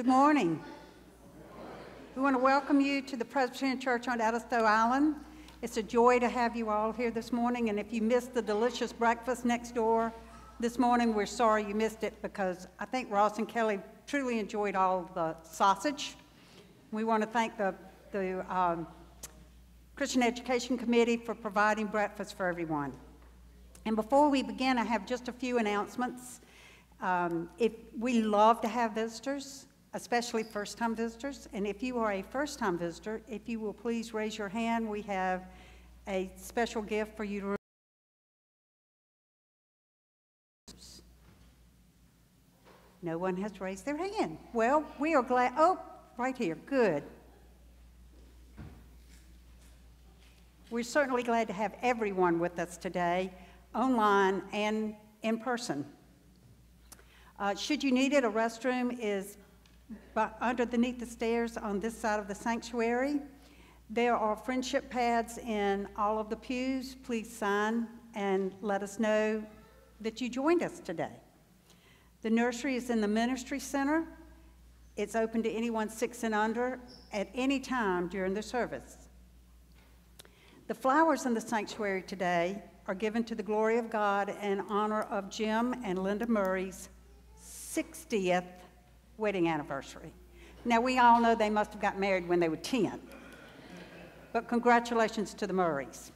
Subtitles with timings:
[0.00, 0.58] Good morning.
[2.16, 5.16] We want to welcome you to the Presbyterian Church on Edisto Island.
[5.60, 8.40] It's a joy to have you all here this morning, and if you missed the
[8.40, 10.10] delicious breakfast next door
[10.58, 14.74] this morning, we're sorry you missed it because I think Ross and Kelly truly enjoyed
[14.74, 16.16] all the sausage.
[16.92, 17.74] We want to thank the,
[18.10, 18.86] the um,
[19.96, 22.94] Christian Education Committee for providing breakfast for everyone.
[23.84, 26.40] And before we begin, I have just a few announcements.
[27.02, 32.22] Um, if we love to have visitors, especially first-time visitors, and if you are a
[32.22, 35.42] first-time visitor, if you will please raise your hand, we have
[36.06, 37.56] a special gift for you to.
[43.02, 44.38] No one has raised their hand.
[44.52, 45.54] Well, we are glad.
[45.56, 45.78] Oh,
[46.16, 46.56] right here.
[46.66, 47.02] Good.
[50.70, 53.32] We're certainly glad to have everyone with us today,
[53.74, 55.84] online and in person.
[57.38, 59.38] Uh, should you need it, a restroom is
[60.40, 63.20] underneath the stairs on this side of the sanctuary.
[63.88, 66.96] There are friendship pads in all of the pews.
[67.02, 69.44] Please sign and let us know
[70.00, 71.12] that you joined us today.
[72.22, 74.06] The nursery is in the ministry center.
[74.96, 76.78] It's open to anyone six and under
[77.12, 79.08] at any time during the service.
[80.66, 85.02] The flowers in the sanctuary today are given to the glory of God in honor
[85.02, 86.90] of Jim and Linda Murray's
[87.42, 88.59] 60th
[89.20, 90.12] wedding anniversary.
[90.64, 92.98] Now, we all know they must have got married when they were 10,
[94.32, 96.10] but congratulations to the Murrays.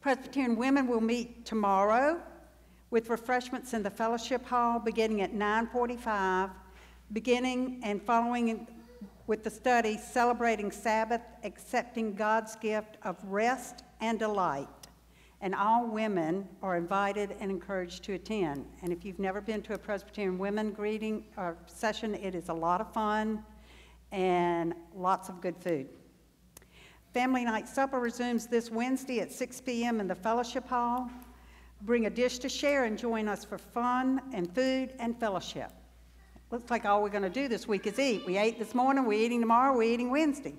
[0.00, 2.20] Presbyterian women will meet tomorrow
[2.90, 6.50] with refreshments in the fellowship hall beginning at 9:45,
[7.12, 8.66] beginning and following
[9.26, 14.68] with the study celebrating Sabbath, accepting God's gift of rest and delight
[15.42, 18.64] and all women are invited and encouraged to attend.
[18.80, 22.48] And if you've never been to a Presbyterian women greeting or uh, session, it is
[22.48, 23.44] a lot of fun
[24.12, 25.88] and lots of good food.
[27.12, 30.00] Family Night Supper resumes this Wednesday at 6 p.m.
[30.00, 31.10] in the Fellowship Hall.
[31.82, 35.72] Bring a dish to share and join us for fun and food and fellowship.
[36.52, 38.24] Looks like all we're going to do this week is eat.
[38.26, 40.54] We ate this morning, we're eating tomorrow, we're eating Wednesday.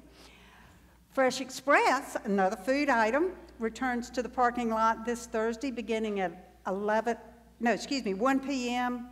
[1.13, 7.15] Fresh Express, another food item, returns to the parking lot this Thursday beginning at 11,
[7.59, 9.09] no, excuse me, 1 p.m.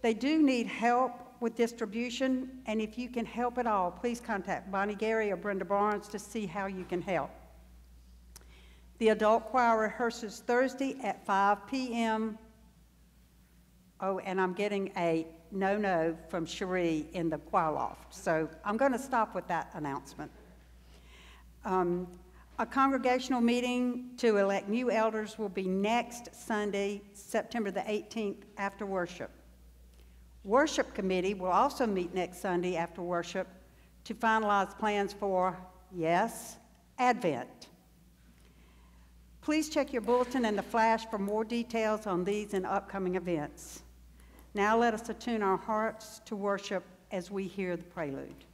[0.00, 4.72] They do need help with distribution, and if you can help at all, please contact
[4.72, 7.30] Bonnie Gary or Brenda Barnes to see how you can help.
[8.96, 12.38] The adult choir rehearses Thursday at 5 p.m.
[14.00, 18.14] Oh, and I'm getting a no no from Cherie in the choir loft.
[18.14, 20.30] So I'm going to stop with that announcement.
[21.64, 22.08] Um,
[22.58, 28.84] a congregational meeting to elect new elders will be next Sunday, September the 18th, after
[28.84, 29.30] worship.
[30.44, 33.46] Worship committee will also meet next Sunday after worship
[34.04, 35.56] to finalize plans for,
[35.94, 36.56] yes,
[36.98, 37.68] Advent.
[39.40, 43.82] Please check your bulletin and the flash for more details on these and upcoming events.
[44.54, 48.44] Now let us attune our hearts to worship as we hear the prelude.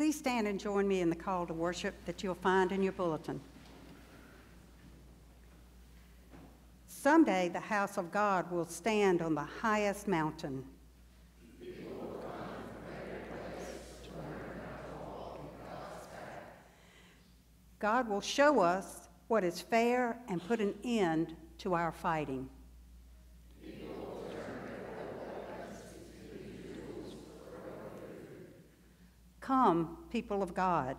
[0.00, 2.94] Please stand and join me in the call to worship that you'll find in your
[2.94, 3.38] bulletin.
[6.88, 10.64] Someday the house of God will stand on the highest mountain.
[17.78, 22.48] God will show us what is fair and put an end to our fighting.
[29.50, 30.96] Come, people of God.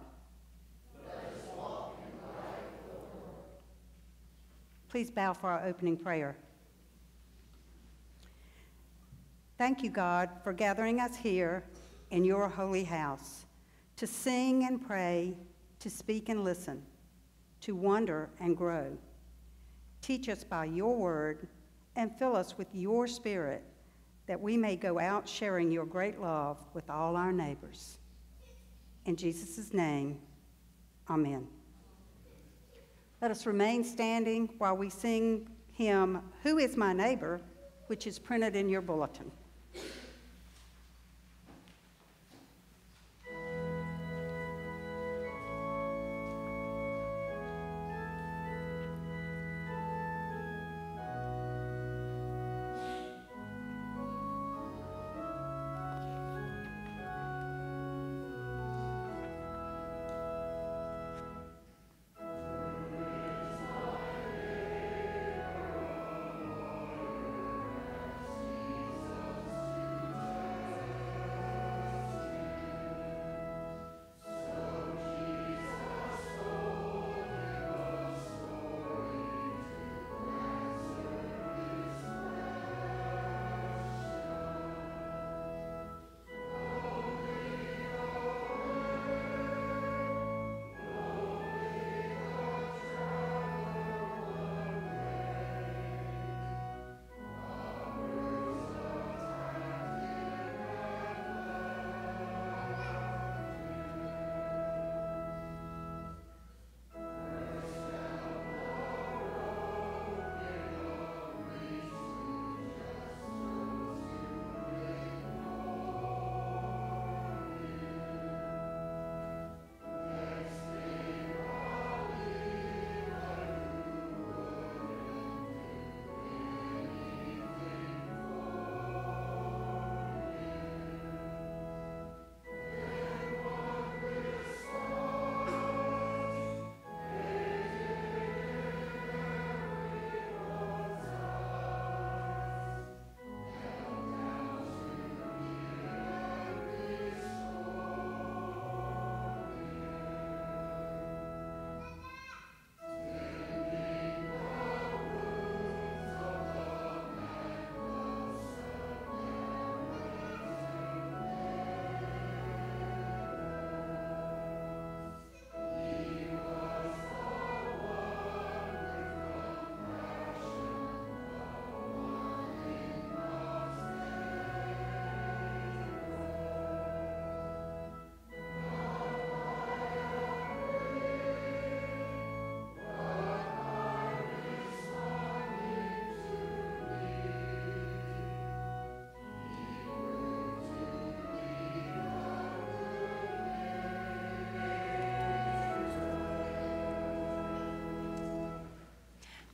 [4.89, 6.35] Please bow for our opening prayer.
[9.57, 11.63] Thank you, God, for gathering us here
[12.09, 13.45] in your holy house
[13.95, 15.33] to sing and pray,
[15.79, 16.83] to speak and listen,
[17.61, 18.97] to wonder and grow.
[20.01, 21.47] Teach us by your word
[21.95, 23.63] and fill us with your spirit
[24.27, 27.97] that we may go out sharing your great love with all our neighbors.
[29.05, 30.19] In Jesus' name,
[31.09, 31.47] amen.
[33.21, 37.41] Let us remain standing while we sing hymn, Who is My Neighbor,
[37.87, 39.31] which is printed in your bulletin.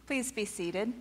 [0.08, 0.94] Please be seated.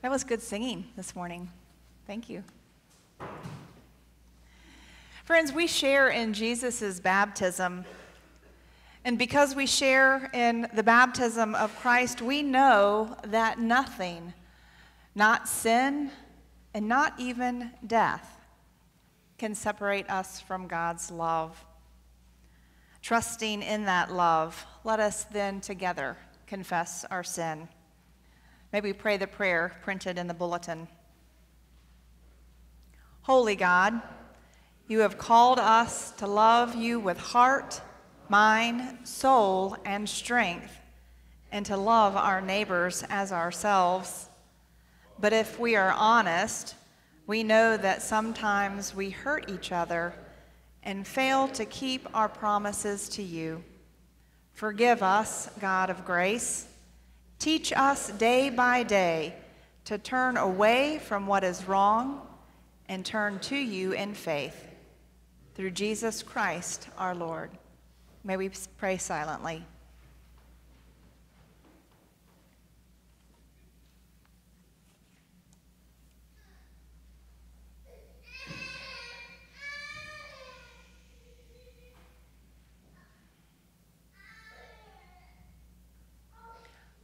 [0.00, 1.50] That was good singing this morning.
[2.06, 2.42] Thank you.
[5.24, 7.84] Friends, we share in Jesus' baptism.
[9.04, 14.32] And because we share in the baptism of Christ, we know that nothing,
[15.14, 16.10] not sin
[16.72, 18.40] and not even death,
[19.36, 21.62] can separate us from God's love.
[23.10, 27.66] Trusting in that love, let us then together confess our sin.
[28.72, 30.86] May we pray the prayer printed in the bulletin.
[33.22, 34.00] Holy God,
[34.86, 37.80] you have called us to love you with heart,
[38.28, 40.78] mind, soul, and strength,
[41.50, 44.28] and to love our neighbors as ourselves.
[45.18, 46.76] But if we are honest,
[47.26, 50.14] we know that sometimes we hurt each other
[50.82, 53.62] and fail to keep our promises to you.
[54.52, 56.66] Forgive us, God of grace.
[57.38, 59.34] Teach us day by day
[59.86, 62.26] to turn away from what is wrong
[62.88, 64.68] and turn to you in faith.
[65.54, 67.50] Through Jesus Christ our Lord.
[68.24, 69.64] May we pray silently.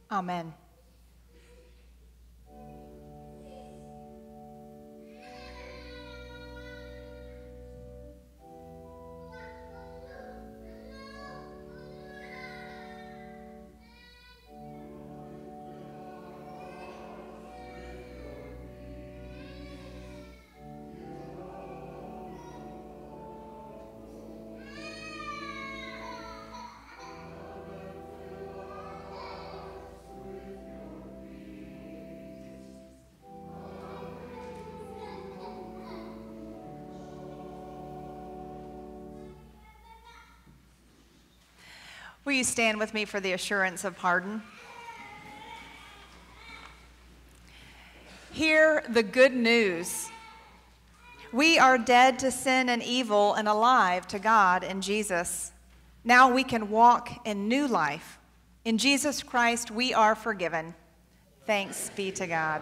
[0.09, 0.66] Amen.
[42.27, 44.41] Will you stand with me for the assurance of pardon?
[48.33, 50.09] Hear the good news.
[51.31, 55.53] We are dead to sin and evil and alive to God in Jesus.
[56.03, 58.19] Now we can walk in new life.
[58.65, 60.75] In Jesus Christ, we are forgiven.
[61.45, 62.61] Thanks be to God.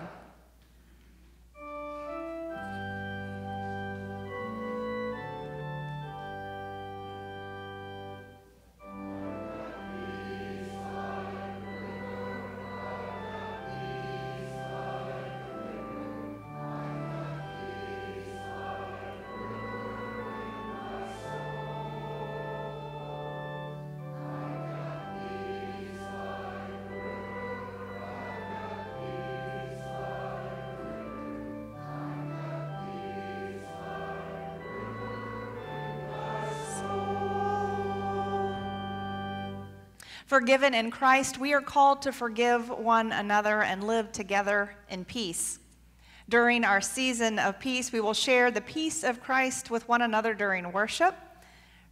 [40.26, 45.60] Forgiven in Christ, we are called to forgive one another and live together in peace.
[46.28, 50.34] During our season of peace, we will share the peace of Christ with one another
[50.34, 51.14] during worship,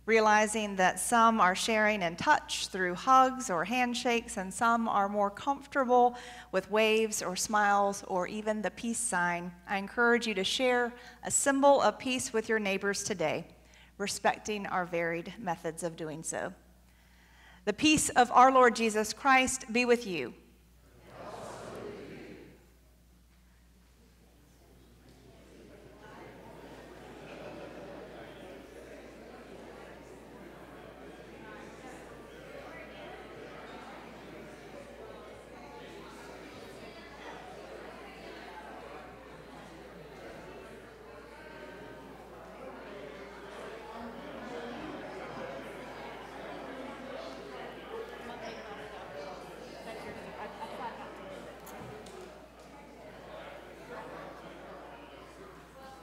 [0.08, 5.30] realizing that some are sharing in touch through hugs or handshakes, and some are more
[5.30, 6.18] comfortable
[6.52, 9.52] with waves or smiles or even the peace sign.
[9.68, 10.92] I encourage you to share
[11.24, 13.46] a symbol of peace with your neighbors today,
[14.00, 16.52] respecting our varied methods of doing so.
[17.66, 20.34] The peace of our Lord Jesus Christ be with you.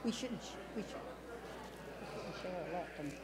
[0.04, 0.94] We shouldn't, sh- we should,
[2.00, 2.86] we shouldn't share a lot.
[2.98, 3.14] and-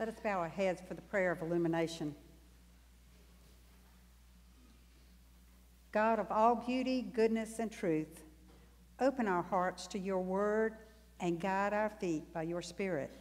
[0.00, 2.14] Let us bow our heads for the prayer of illumination.
[5.92, 8.24] God of all beauty, goodness, and truth,
[8.98, 10.72] open our hearts to your word
[11.20, 13.14] and guide our feet by your spirit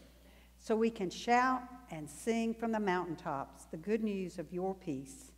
[0.58, 5.34] so we can shout and sing from the mountaintops the good news of your peace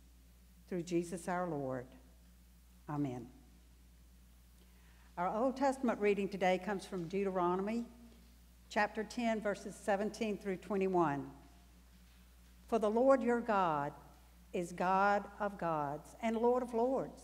[0.68, 1.86] through Jesus our Lord.
[2.88, 3.26] Amen.
[5.18, 7.84] Our Old Testament reading today comes from Deuteronomy
[8.72, 11.26] chapter 10, verses 17 through 21.
[12.68, 13.92] For the Lord your God
[14.54, 17.20] is God of gods and Lord of lords,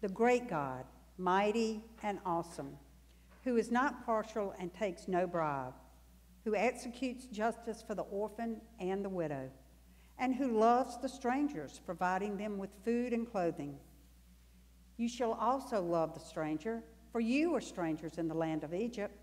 [0.00, 0.84] the great God,
[1.16, 2.76] mighty and awesome,
[3.44, 5.74] who is not partial and takes no bribe,
[6.44, 9.48] who executes justice for the orphan and the widow,
[10.18, 13.78] and who loves the strangers, providing them with food and clothing.
[14.96, 16.82] You shall also love the stranger,
[17.12, 19.16] for you are strangers in the land of Egypt.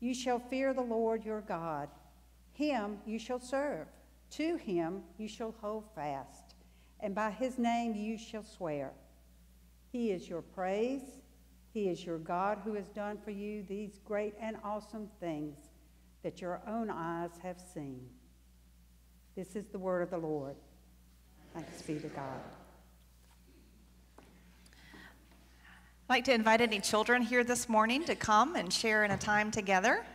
[0.00, 1.88] You shall fear the Lord your God.
[2.52, 3.86] Him you shall serve.
[4.30, 6.54] To him you shall hold fast,
[7.00, 8.92] and by his name you shall swear.
[9.90, 11.02] He is your praise.
[11.72, 15.56] He is your God who has done for you these great and awesome things
[16.22, 18.00] that your own eyes have seen.
[19.36, 20.56] This is the word of the Lord.
[21.54, 22.40] Thanks be to God.
[26.10, 29.18] I'd like to invite any children here this morning to come and share in a
[29.18, 30.06] time together.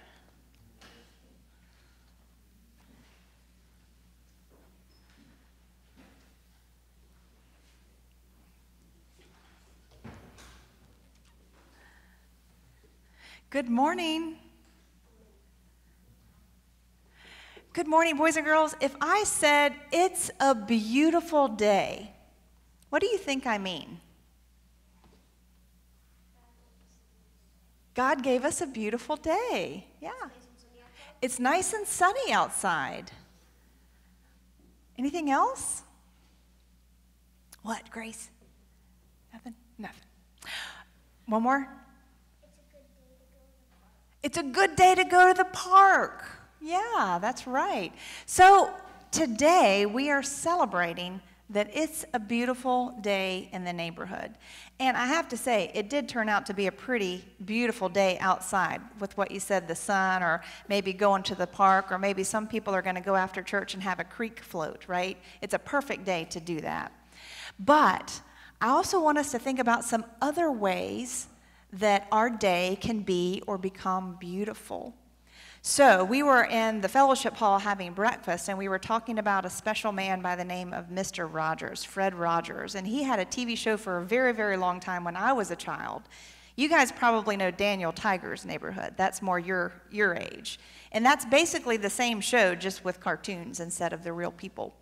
[13.52, 14.38] Good morning.
[17.74, 18.76] Good morning, boys and girls.
[18.82, 22.16] If I said it's a beautiful day,
[22.90, 24.00] what do you think I mean?
[27.94, 29.88] God gave us a beautiful day.
[30.02, 30.12] Yeah.
[31.22, 33.12] It's nice and sunny outside.
[34.98, 35.84] Anything else?
[37.62, 38.30] What, Grace?
[39.32, 39.56] Nothing?
[39.78, 40.02] Nothing.
[41.28, 41.68] One more?
[44.22, 46.26] It's a good day to go to the park.
[46.62, 47.92] Yeah, that's right.
[48.26, 48.72] So
[49.12, 51.22] today we are celebrating
[51.54, 54.34] that it's a beautiful day in the neighborhood.
[54.80, 58.18] And I have to say, it did turn out to be a pretty beautiful day
[58.20, 62.24] outside with what you said the sun, or maybe going to the park, or maybe
[62.24, 65.18] some people are going to go after church and have a creek float, right?
[65.42, 66.92] It's a perfect day to do that.
[67.60, 68.20] But
[68.60, 71.28] I also want us to think about some other ways
[71.74, 74.96] that our day can be or become beautiful.
[75.66, 79.50] So, we were in the fellowship hall having breakfast, and we were talking about a
[79.50, 81.26] special man by the name of Mr.
[81.32, 82.76] Rogers, Fred Rogers.
[82.76, 85.52] And he had a TV show for a very, very long time when I was
[85.52, 86.02] a child.
[86.58, 88.96] You guys probably know Daniel Tiger's Neighborhood.
[88.98, 90.60] That's more your, your age.
[90.92, 94.76] And that's basically the same show, just with cartoons instead of the real people.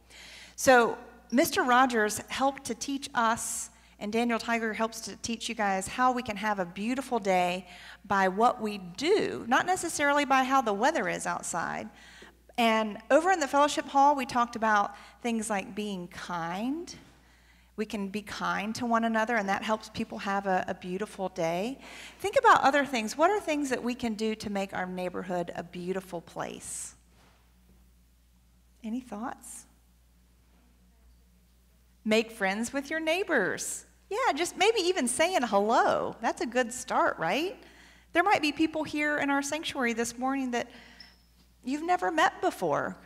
[0.56, 0.98] So,
[1.32, 1.64] Mr.
[1.66, 3.70] Rogers helped to teach us
[4.02, 7.68] and Daniel Tiger helps to teach you guys how we can have a beautiful day
[8.04, 11.88] by what we do, not necessarily by how the weather is outside.
[12.58, 16.94] And over in the fellowship hall, we talked about things like being kind.
[17.76, 21.30] We can be kind to one another, and that helps people have a, a, beautiful
[21.30, 21.78] day.
[22.20, 23.16] Think about other things.
[23.16, 26.96] What are things that we can do to make our neighborhood a beautiful place?
[28.84, 29.66] Any thoughts?
[32.04, 33.86] Make friends with your neighbors.
[34.12, 36.18] Yeah, just maybe even saying hello.
[36.22, 37.58] That's a good start, right?
[38.12, 40.70] There might be people here in our sanctuary this morning that
[41.64, 42.98] you've never met before.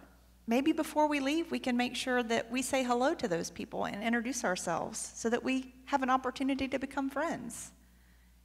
[0.48, 3.86] Maybe before we leave, we can make sure that we say hello to those people
[3.86, 7.72] and introduce ourselves so that we have an opportunity to become friends.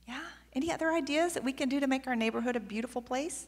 [0.07, 0.21] Yeah?
[0.53, 3.47] Any other ideas that we can do to make our neighborhood a beautiful place?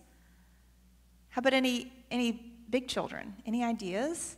[1.28, 2.32] How about any, any
[2.70, 3.36] big children?
[3.44, 4.36] Any ideas?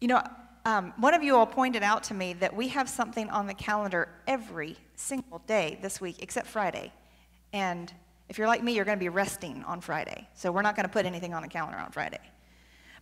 [0.00, 0.22] You know,
[0.64, 3.54] um, one of you all pointed out to me that we have something on the
[3.54, 6.92] calendar every single day this week except Friday.
[7.52, 7.92] And
[8.28, 10.28] if you're like me, you're going to be resting on Friday.
[10.34, 12.20] So we're not going to put anything on the calendar on Friday.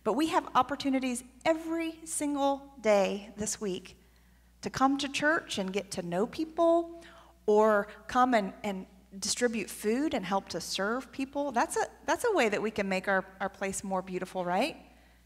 [0.03, 3.97] But we have opportunities every single day this week
[4.61, 7.03] to come to church and get to know people
[7.45, 8.85] or come and, and
[9.19, 11.51] distribute food and help to serve people.
[11.51, 14.75] That's a, that's a way that we can make our, our place more beautiful, right?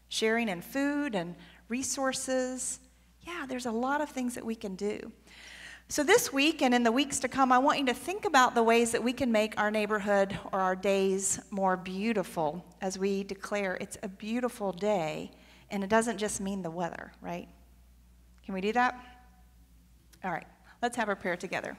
[0.08, 1.34] Sharing in food and
[1.68, 2.80] resources.
[3.22, 5.12] Yeah, there's a lot of things that we can do.
[5.88, 8.56] So, this week and in the weeks to come, I want you to think about
[8.56, 13.22] the ways that we can make our neighborhood or our days more beautiful as we
[13.22, 15.30] declare it's a beautiful day,
[15.70, 17.48] and it doesn't just mean the weather, right?
[18.44, 18.98] Can we do that?
[20.24, 20.46] All right,
[20.82, 21.76] let's have our prayer together.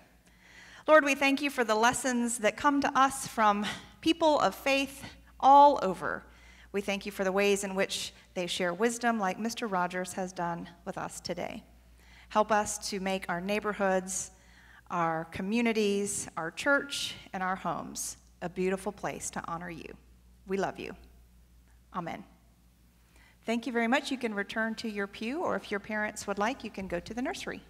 [0.87, 3.65] Lord, we thank you for the lessons that come to us from
[3.99, 5.03] people of faith
[5.37, 6.23] all over.
[6.71, 9.69] We thank you for the ways in which they share wisdom like Mr.
[9.69, 11.63] Rogers has done with us today.
[12.29, 14.29] Help us to make our neighborhoods,
[14.91, 19.91] our communities, our church, and our homes a beautiful place to honor you.
[20.45, 20.95] We love you.
[21.95, 22.23] Amen.
[23.47, 24.11] Thank you very much.
[24.11, 26.99] You can return to your pew, or if your parents would like, you can go
[26.99, 27.61] to the nursery.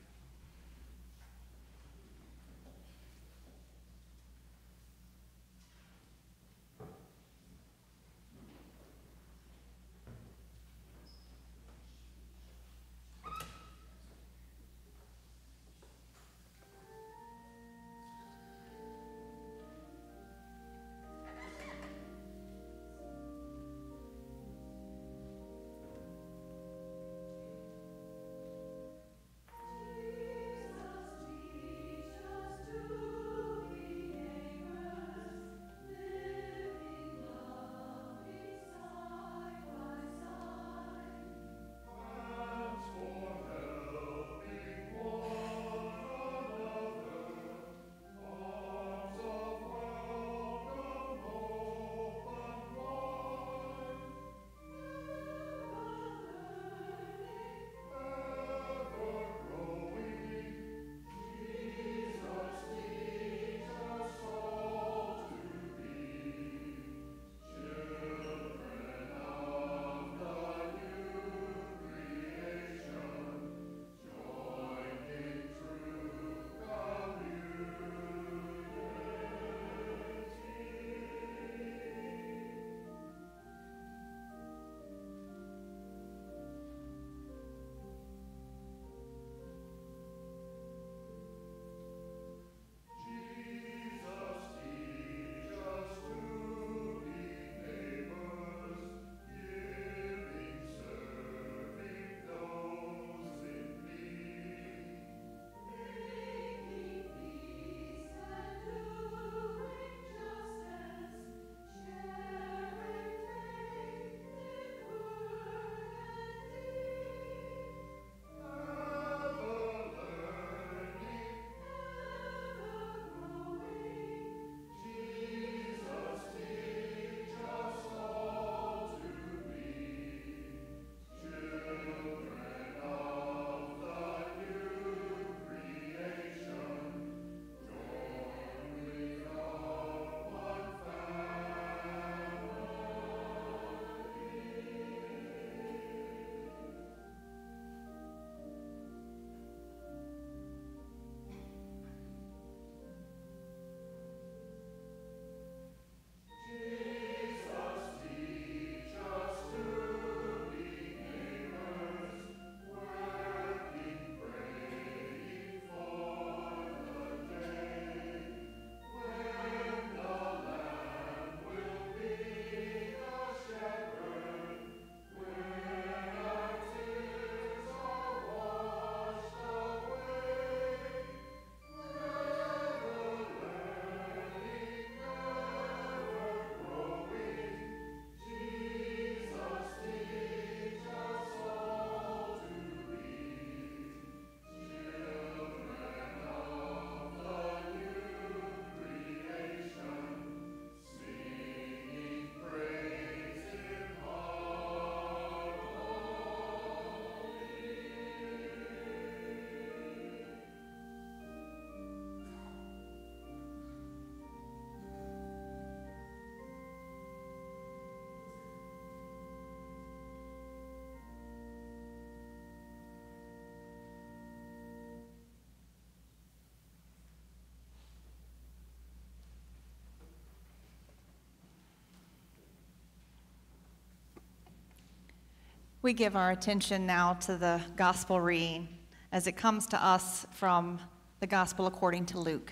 [235.88, 238.68] We give our attention now to the gospel reading
[239.14, 240.82] as it comes to us from
[241.22, 242.52] the gospel according to Luke,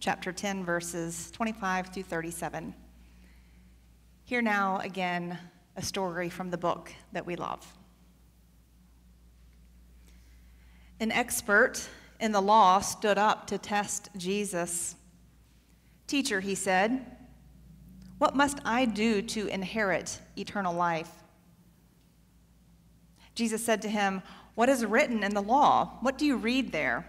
[0.00, 2.74] chapter 10, verses 25 through 37.
[4.24, 5.38] Hear now again
[5.76, 7.64] a story from the book that we love.
[10.98, 14.96] An expert in the law stood up to test Jesus.
[16.08, 17.06] Teacher, he said,
[18.18, 21.12] what must I do to inherit eternal life?
[23.34, 24.22] Jesus said to him,
[24.54, 25.98] What is written in the law?
[26.00, 27.06] What do you read there?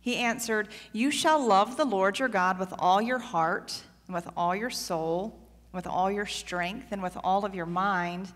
[0.00, 4.28] He answered, You shall love the Lord your God with all your heart, and with
[4.36, 5.38] all your soul,
[5.72, 8.32] with all your strength, and with all of your mind,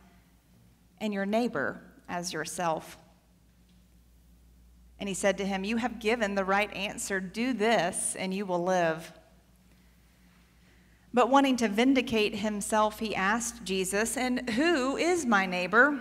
[1.00, 2.98] and your neighbor as yourself.
[5.00, 7.18] And he said to him, You have given the right answer.
[7.18, 9.12] Do this, and you will live.
[11.14, 16.00] But wanting to vindicate himself, he asked Jesus, And who is my neighbor?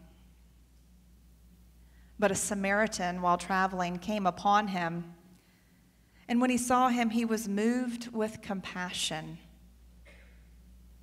[2.21, 5.13] But a Samaritan, while traveling, came upon him.
[6.29, 9.37] And when he saw him, he was moved with compassion.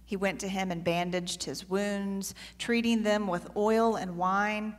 [0.07, 4.75] He went to him and bandaged his wounds, treating them with oil and wine.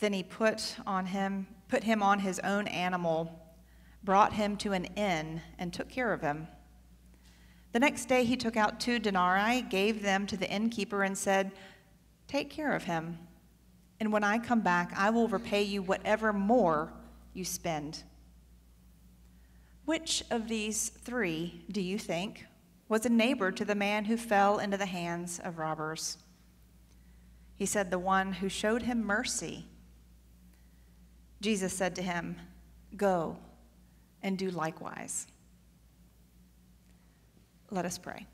[0.00, 3.40] Then he put on him, put him on his own animal
[4.02, 6.48] brought him to an inn, and took care of him.
[7.72, 11.52] The next day he took out two denarii, gave them to the innkeeper, and said,
[12.26, 13.18] Take care of him,
[14.00, 16.90] and when I come back, I will repay you whatever more
[17.34, 18.02] you spend.
[19.84, 22.46] Which of these three, do you think,
[22.88, 26.16] was a neighbor to the man who fell into the hands of robbers?
[27.54, 29.66] He said, The one who showed him mercy.
[31.42, 32.36] Jesus said to him,
[32.96, 33.36] Go
[34.22, 35.26] and do likewise.
[37.70, 38.26] Let us pray.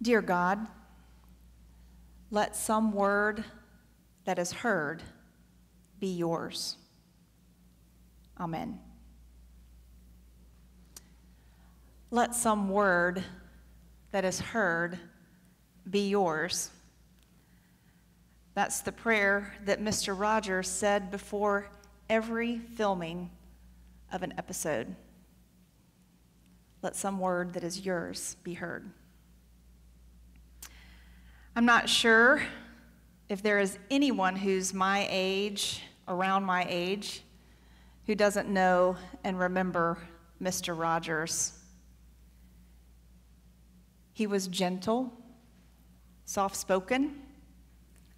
[0.00, 0.66] Dear God,
[2.30, 3.44] let some word
[4.24, 5.02] that is heard
[5.98, 6.76] be yours.
[8.38, 8.78] Amen.
[12.10, 13.24] Let some word
[14.12, 14.98] that is heard
[15.90, 16.70] be yours.
[18.54, 20.18] That's the prayer that Mr.
[20.18, 21.68] Rogers said before
[22.08, 23.30] every filming
[24.12, 24.94] of an episode.
[26.82, 28.90] Let some word that is yours be heard.
[31.58, 32.40] I'm not sure
[33.28, 37.22] if there is anyone who's my age, around my age,
[38.06, 39.98] who doesn't know and remember
[40.40, 40.78] Mr.
[40.78, 41.54] Rogers.
[44.12, 45.12] He was gentle,
[46.26, 47.22] soft spoken,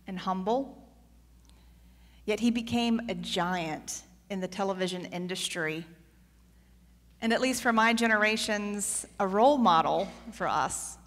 [0.07, 0.87] and humble.
[2.26, 5.87] Yet he became a giant in the television industry.
[7.22, 10.98] And at least for my generations, a role model for us.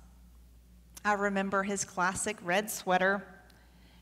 [1.05, 3.23] I remember his classic red sweater,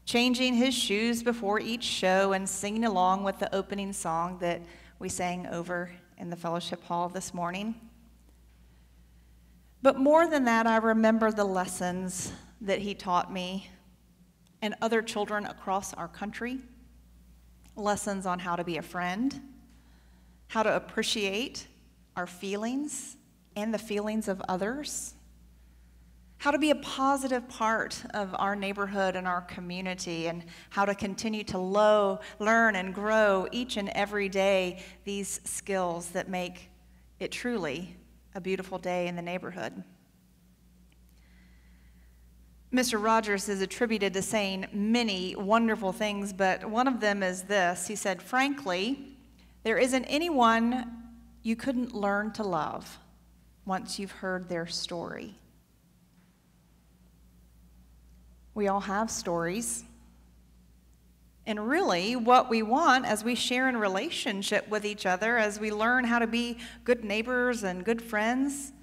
[0.05, 4.61] changing his shoes before each show, and singing along with the opening song that
[4.99, 7.73] we sang over in the fellowship hall this morning.
[9.81, 13.71] But more than that, I remember the lessons that he taught me
[14.61, 16.59] and other children across our country
[17.75, 19.41] lessons on how to be a friend,
[20.49, 21.67] how to appreciate
[22.15, 23.15] our feelings
[23.55, 25.15] and the feelings of others,
[26.41, 30.95] how to be a positive part of our neighborhood and our community, and how to
[30.95, 36.71] continue to low, learn and grow each and every day these skills that make
[37.19, 37.95] it truly
[38.33, 39.83] a beautiful day in the neighborhood.
[42.73, 42.99] Mr.
[42.99, 47.85] Rogers is attributed to saying many wonderful things, but one of them is this.
[47.85, 49.15] He said, Frankly,
[49.61, 51.03] there isn't anyone
[51.43, 52.97] you couldn't learn to love
[53.63, 55.35] once you've heard their story.
[58.53, 59.83] We all have stories.
[61.45, 65.71] And really, what we want as we share in relationship with each other, as we
[65.71, 68.73] learn how to be good neighbors and good friends,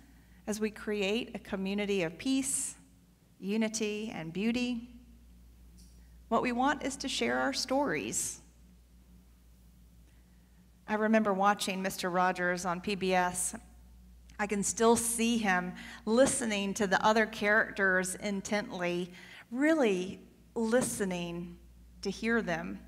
[0.47, 2.75] as we create a community of peace
[3.41, 4.89] unity, and beauty.
[6.29, 8.41] What we want is to share our stories.
[10.87, 12.13] I remember watching Mr.
[12.13, 13.59] Rogers on PBS
[14.41, 15.75] I can still see him
[16.07, 19.11] listening to the other characters intently,
[19.51, 20.21] really
[20.55, 21.57] listening
[22.03, 22.79] to hear them.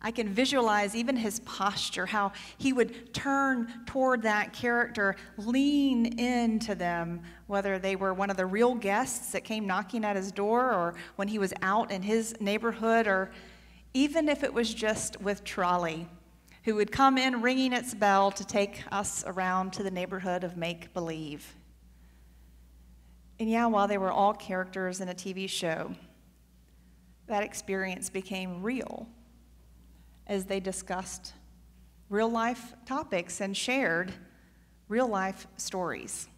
[0.00, 6.76] I can visualize even his posture, how he would turn toward that character, lean into
[6.76, 10.72] them, whether they were one of the real guests that came knocking at his door,
[10.72, 13.32] or when he was out in his neighborhood, or
[13.92, 16.06] even if it was just with Trolley,
[16.62, 20.56] who would come in ringing its bell to take us around to the neighborhood of
[20.56, 21.56] make believe.
[23.40, 25.92] And yeah, while they were all characters in a TV show,
[27.26, 29.06] that experience became real
[30.26, 31.34] as they discussed
[32.08, 34.12] real life topics and shared
[34.88, 36.28] real life stories.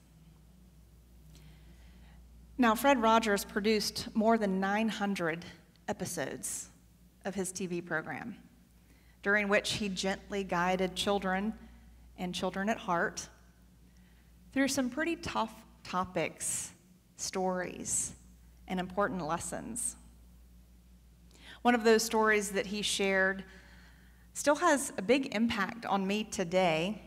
[2.58, 5.44] Now, Fred Rogers produced more than 900
[5.88, 6.68] episodes
[7.24, 8.36] of his TV program,
[9.22, 11.54] during which he gently guided children
[12.18, 13.26] and children at heart
[14.52, 16.72] through some pretty tough topics,
[17.20, 18.12] stories,
[18.68, 19.96] and important lessons.
[21.62, 23.44] One of those stories that he shared
[24.32, 27.02] still has a big impact on me today.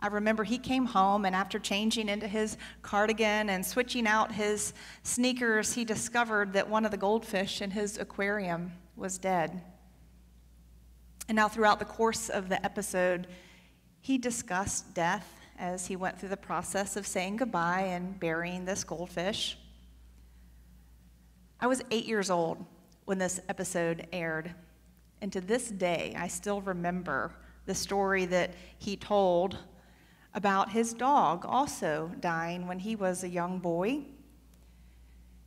[0.00, 4.72] I remember he came home, and after changing into his cardigan and switching out his
[5.02, 9.62] sneakers, he discovered that one of the goldfish in his aquarium was dead.
[11.28, 13.26] And now, throughout the course of the episode,
[14.00, 18.84] he discussed death as he went through the process of saying goodbye and burying this
[18.84, 19.58] goldfish.
[21.58, 22.64] I was eight years old
[23.06, 24.54] when this episode aired.
[25.20, 27.32] And to this day, I still remember
[27.64, 29.58] the story that he told
[30.34, 34.02] about his dog also dying when he was a young boy.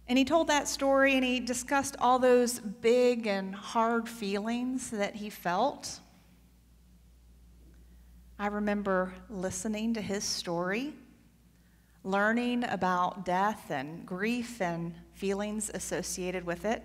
[0.07, 5.15] And he told that story and he discussed all those big and hard feelings that
[5.15, 5.99] he felt.
[8.41, 10.93] I remember listening to his story,
[12.05, 16.81] learning about death and grief and feelings associated with it.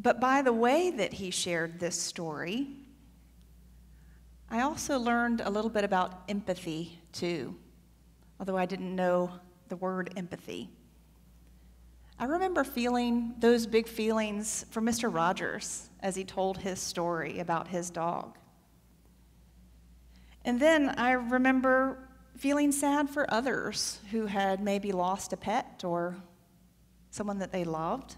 [0.00, 2.66] But by the way that he shared this story,
[4.50, 7.54] I also learned a little bit about empathy too,
[8.40, 9.30] although I didn't know
[9.68, 10.70] the word empathy.
[12.18, 15.12] I remember feeling those big feelings for Mr.
[15.14, 18.38] Rogers as he told his story about his dog.
[20.44, 21.98] And then I remember
[22.36, 26.16] feeling sad for others who had maybe lost a pet or
[27.10, 28.16] someone that they loved.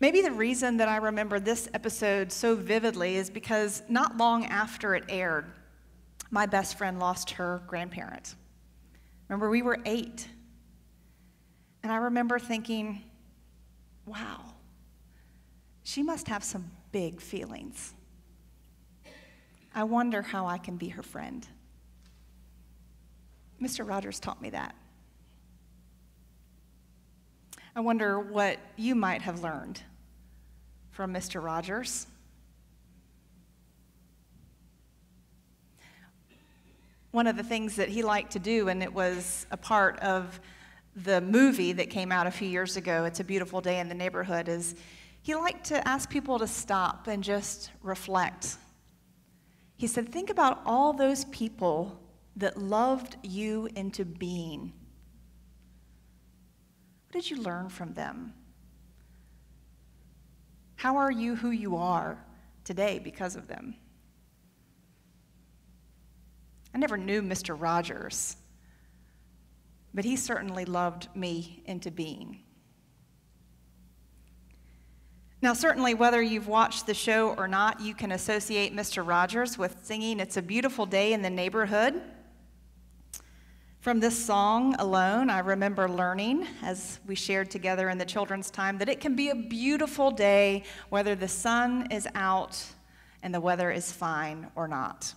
[0.00, 4.94] Maybe the reason that I remember this episode so vividly is because not long after
[4.94, 5.46] it aired,
[6.30, 8.36] my best friend lost her grandparents.
[9.28, 10.28] Remember, we were eight.
[11.82, 13.02] And I remember thinking,
[14.06, 14.54] wow,
[15.82, 17.94] she must have some big feelings.
[19.76, 21.46] I wonder how I can be her friend.
[23.60, 23.86] Mr.
[23.86, 24.74] Rogers taught me that.
[27.76, 29.82] I wonder what you might have learned
[30.92, 31.44] from Mr.
[31.44, 32.06] Rogers.
[37.10, 40.40] One of the things that he liked to do, and it was a part of
[40.94, 43.94] the movie that came out a few years ago, It's a Beautiful Day in the
[43.94, 44.74] Neighborhood, is
[45.20, 48.56] he liked to ask people to stop and just reflect.
[49.76, 52.00] He said, Think about all those people
[52.36, 54.72] that loved you into being
[57.06, 58.34] what did you learn from them?
[60.74, 62.22] How are you who you are
[62.64, 63.76] today because of them?
[66.74, 67.58] I never knew Mr.
[67.58, 68.36] Rogers,
[69.94, 72.40] but he certainly loved me into being.
[75.46, 79.06] Now, certainly, whether you've watched the show or not, you can associate Mr.
[79.06, 82.02] Rogers with singing It's a Beautiful Day in the Neighborhood.
[83.78, 88.76] From this song alone, I remember learning, as we shared together in the children's time,
[88.78, 92.60] that it can be a beautiful day whether the sun is out
[93.22, 95.14] and the weather is fine or not.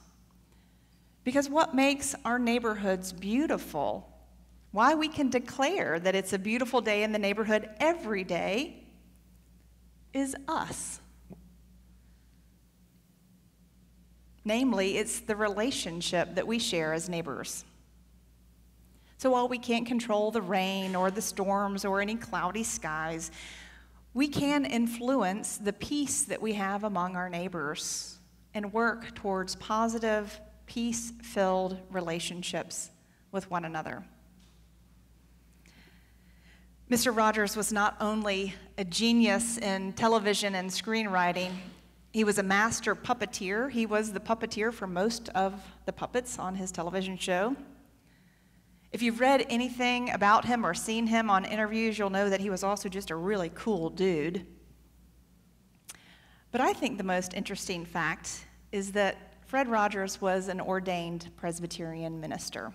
[1.24, 4.08] Because what makes our neighborhoods beautiful,
[4.74, 8.86] why we can declare that it's a beautiful day in the neighborhood every day,
[10.14, 11.00] is us.
[14.46, 17.66] Namely, it's the relationship that we share as neighbors.
[19.18, 23.32] So while we can't control the rain or the storms or any cloudy skies,
[24.14, 28.18] we can influence the peace that we have among our neighbors
[28.54, 32.92] and work towards positive, peace filled relationships
[33.32, 34.04] with one another.
[36.90, 37.16] Mr.
[37.16, 41.52] Rogers was not only a genius in television and screenwriting,
[42.12, 43.70] He was a master puppeteer.
[43.70, 47.56] He was the puppeteer for most of the puppets on his television show.
[48.92, 52.50] If you've read anything about him or seen him on interviews, you'll know that he
[52.50, 54.48] was also just a really cool dude.
[56.52, 62.20] But I think the most interesting fact is that Fred Rogers was an ordained Presbyterian
[62.20, 62.74] minister.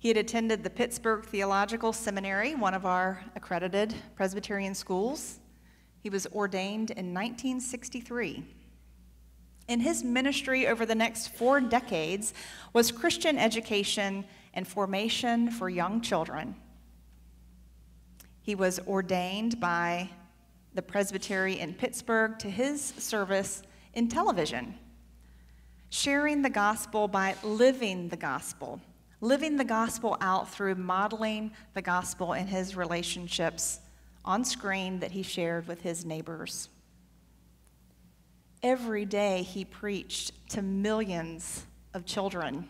[0.00, 5.40] He had attended the Pittsburgh Theological Seminary, one of our accredited Presbyterian schools.
[6.00, 8.44] He was ordained in 1963.
[9.66, 12.32] In his ministry over the next four decades
[12.72, 14.24] was Christian education
[14.54, 16.54] and formation for young children.
[18.40, 20.10] He was ordained by
[20.74, 23.62] the presbytery in Pittsburgh to his service
[23.94, 24.78] in television,
[25.90, 28.80] sharing the gospel by living the gospel,
[29.20, 33.80] living the gospel out through modeling the gospel in his relationships
[34.24, 36.68] on screen that he shared with his neighbors.
[38.62, 41.64] Every day he preached to millions
[41.94, 42.68] of children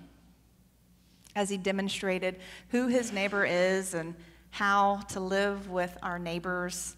[1.35, 2.37] as he demonstrated
[2.71, 4.15] who his neighbor is and
[4.51, 6.97] how to live with our neighbors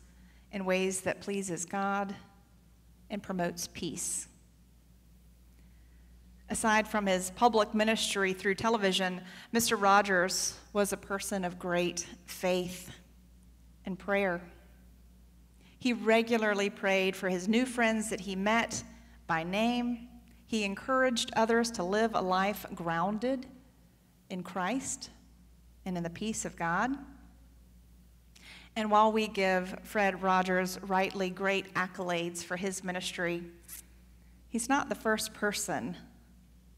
[0.52, 2.14] in ways that pleases God
[3.10, 4.28] and promotes peace.
[6.50, 9.20] Aside from his public ministry through television,
[9.54, 9.80] Mr.
[9.80, 12.90] Rogers was a person of great faith
[13.86, 14.42] and prayer.
[15.78, 18.82] He regularly prayed for his new friends that he met
[19.28, 20.08] by name.
[20.44, 23.46] He encouraged others to live a life grounded
[24.28, 25.10] in Christ
[25.86, 26.90] and in the peace of God.
[28.74, 33.44] And while we give Fred Rogers rightly great accolades for his ministry,
[34.48, 35.96] he's not the first person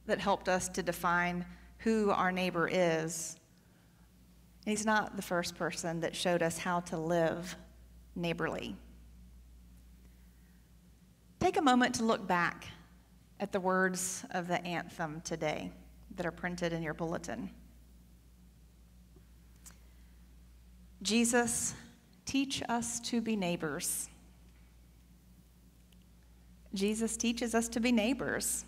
[0.07, 1.44] that helped us to define
[1.78, 3.36] who our neighbor is
[4.64, 7.57] He's not the first person that showed us how to live
[8.14, 8.76] neighborly.
[11.40, 12.68] Take a moment to look back
[13.40, 15.72] at the words of the anthem today
[16.14, 17.50] that are printed in your bulletin.
[21.03, 21.74] Jesus,
[22.24, 24.09] teach us to be neighbors.
[26.72, 28.64] Jesus teaches us to be neighbors.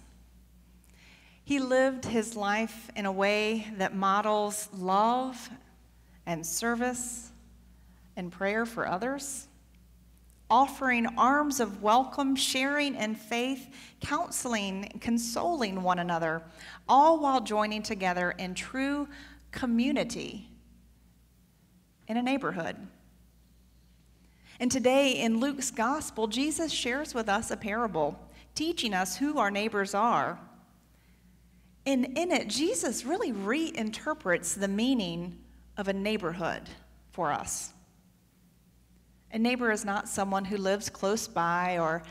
[1.44, 5.50] He lived his life in a way that models love
[6.24, 7.30] and service
[8.16, 9.46] and prayer for others,
[10.48, 13.68] offering arms of welcome, sharing in faith,
[14.00, 16.42] counseling, consoling one another,
[16.88, 19.06] all while joining together in true
[19.50, 20.48] community
[22.08, 22.76] in a neighborhood.
[24.60, 28.18] And today in Luke's gospel, Jesus shares with us a parable,
[28.54, 30.38] teaching us who our neighbors are.
[31.86, 35.38] And in it, Jesus really reinterprets the meaning
[35.76, 36.62] of a neighborhood
[37.10, 37.72] for us.
[39.32, 42.02] A neighbor is not someone who lives close by or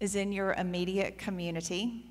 [0.00, 2.06] is in your immediate community.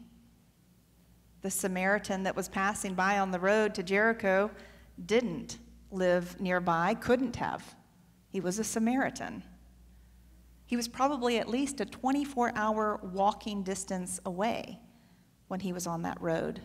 [1.42, 4.50] The Samaritan that was passing by on the road to Jericho
[5.06, 5.58] didn't
[5.92, 7.76] live nearby, couldn't have.
[8.30, 9.44] He was a Samaritan.
[10.66, 14.80] He was probably at least a 24 hour walking distance away
[15.48, 16.62] when he was on that road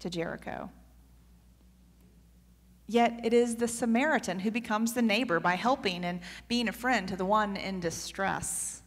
[0.00, 0.70] to Jericho.
[2.86, 7.06] Yet it is the Samaritan who becomes the neighbor by helping and being a friend
[7.08, 8.82] to the one in distress.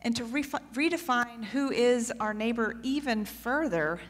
[0.00, 4.00] And to redefine who is our neighbor even further,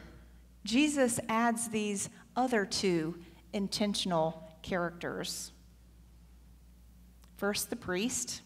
[0.63, 3.17] Jesus adds these other two
[3.53, 5.51] intentional characters.
[7.37, 8.41] First, the priest.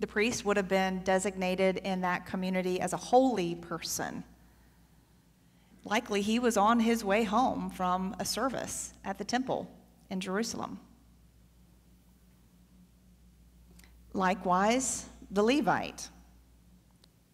[0.00, 4.24] The priest would have been designated in that community as a holy person.
[5.88, 9.70] Likely he was on his way home from a service at the temple
[10.10, 10.78] in Jerusalem.
[14.12, 16.10] Likewise, the Levite.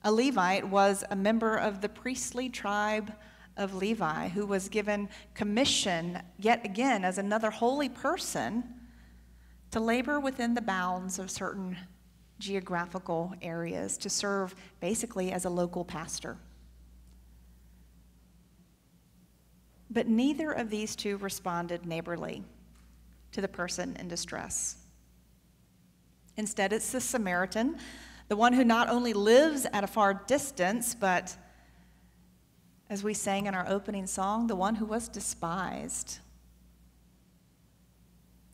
[0.05, 3.13] A Levite was a member of the priestly tribe
[3.57, 8.63] of Levi who was given commission, yet again, as another holy person,
[9.73, 11.77] to labor within the bounds of certain
[12.39, 16.37] geographical areas, to serve basically as a local pastor.
[19.95, 22.43] But neither of these two responded neighborly
[23.33, 24.77] to the person in distress.
[26.37, 27.79] Instead, it's the Samaritan,
[28.27, 31.37] the one who not only lives at a far distance, but,
[32.91, 36.19] as we sang in our opening song, the one who was despised.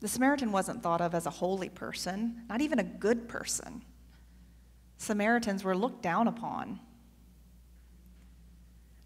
[0.00, 3.82] The Samaritan wasn't thought of as a holy person, not even a good person.
[4.98, 6.80] Samaritans were looked down upon.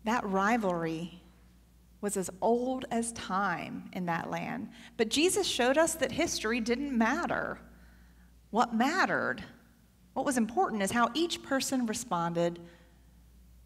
[0.02, 1.20] That rivalry
[2.04, 4.68] was as old as time in that land.
[4.98, 7.58] But Jesus showed us that history didn't matter.
[8.50, 9.42] What mattered
[10.14, 12.60] What was important is how each person responded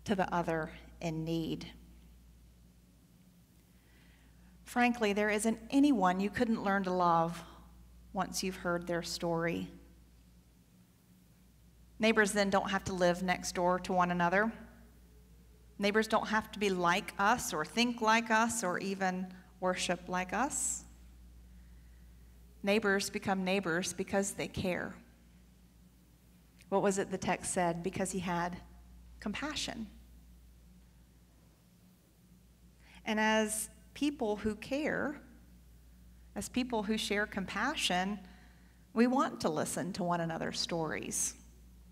[0.05, 0.71] to the other
[1.01, 1.67] in need.
[4.65, 7.43] Frankly, there isn't anyone you couldn't learn to love
[8.13, 9.69] once you've heard their story.
[11.99, 14.53] Neighbors then don't have to live next door to one another.
[15.79, 19.27] Neighbors don't have to be like us or think like us or even
[19.61, 20.85] worship like us.
[22.63, 24.95] Neighbors become neighbors because they care.
[26.69, 27.83] What was it the text said?
[27.83, 28.57] Because he had
[29.21, 29.87] compassion.
[33.05, 35.21] And as people who care,
[36.35, 38.19] as people who share compassion,
[38.93, 41.35] we want to listen to one another's stories.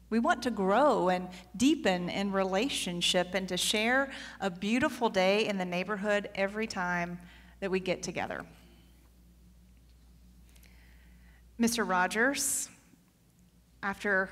[0.09, 5.59] We want to grow and deepen in relationship and to share a beautiful day in
[5.59, 7.19] the neighborhood every time
[7.61, 8.45] that we get together.
[11.61, 11.89] Mr.
[11.89, 12.69] Rogers,
[13.83, 14.29] after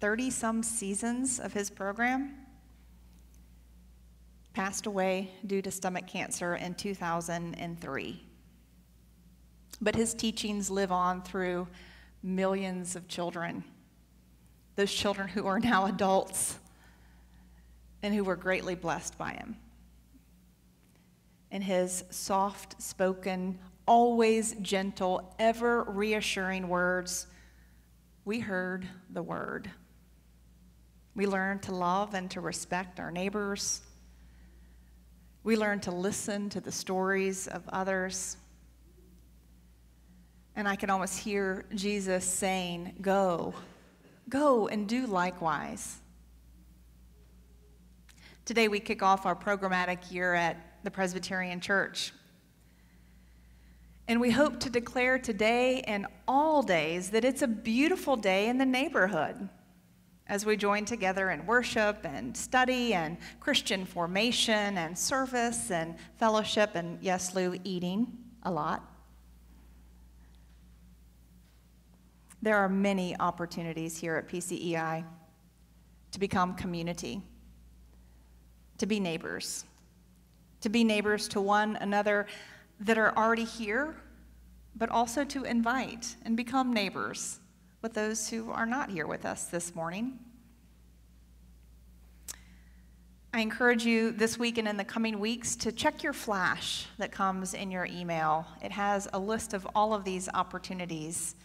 [0.00, 2.36] 30 some seasons of his program,
[4.52, 8.22] passed away due to stomach cancer in 2003.
[9.80, 11.66] But his teachings live on through
[12.22, 13.64] millions of children,
[14.76, 16.58] those children who are now adults
[18.02, 19.56] and who were greatly blessed by him.
[21.50, 27.26] And his soft spoken, always gentle, ever reassuring words,
[28.24, 29.70] we heard the word.
[31.14, 33.82] We learned to love and to respect our neighbors.
[35.44, 38.36] We learned to listen to the stories of others.
[40.56, 43.54] And I can almost hear Jesus saying, Go,
[44.28, 46.00] go and do likewise.
[48.44, 52.12] Today we kick off our programmatic year at the Presbyterian Church.
[54.06, 58.58] And we hope to declare today and all days that it's a beautiful day in
[58.58, 59.48] the neighborhood
[60.26, 66.70] as we join together in worship and study and Christian formation and service and fellowship
[66.74, 68.06] and, yes, Lou, eating
[68.42, 68.93] a lot.
[72.44, 75.02] There are many opportunities here at PCEI
[76.12, 77.22] to become community,
[78.76, 79.64] to be neighbors,
[80.60, 82.26] to be neighbors to one another
[82.80, 83.94] that are already here,
[84.76, 87.40] but also to invite and become neighbors
[87.80, 90.18] with those who are not here with us this morning.
[93.32, 97.10] I encourage you this week and in the coming weeks to check your flash that
[97.10, 98.46] comes in your email.
[98.62, 101.36] It has a list of all of these opportunities.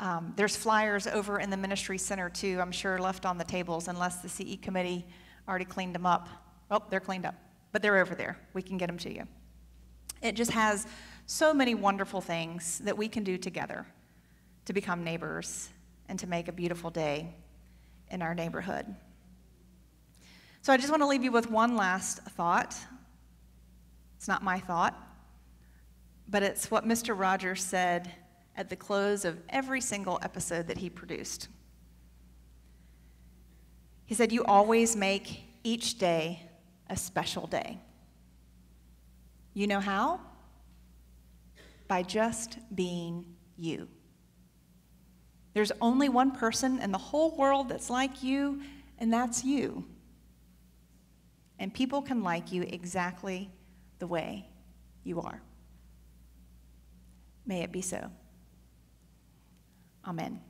[0.00, 3.86] Um, there's flyers over in the ministry center too, I'm sure left on the tables
[3.86, 5.06] unless the CE committee
[5.46, 6.26] already cleaned them up.
[6.70, 7.34] Oh, they're cleaned up,
[7.70, 8.38] but they're over there.
[8.54, 9.24] We can get them to you.
[10.22, 10.86] It just has
[11.26, 13.86] so many wonderful things that we can do together
[14.64, 15.68] to become neighbors
[16.08, 17.34] and to make a beautiful day
[18.10, 18.86] in our neighborhood.
[20.62, 22.74] So I just want to leave you with one last thought.
[24.16, 24.98] It's not my thought,
[26.26, 27.18] but it's what Mr.
[27.18, 28.10] Rogers said
[28.60, 31.48] at the close of every single episode that he produced.
[34.04, 36.42] He said, You always make each day
[36.90, 37.78] a special day.
[39.54, 40.20] You know how?
[41.88, 43.24] By just being
[43.56, 43.88] you.
[45.54, 48.60] There's only one person in the whole world that's like you,
[48.98, 49.86] and that's you.
[51.58, 53.50] And people can like you exactly
[54.00, 54.46] the way
[55.02, 55.40] you are.
[57.46, 58.10] May it be so.
[60.06, 60.40] Amen.